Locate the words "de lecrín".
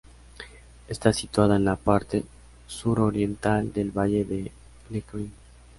4.25-5.31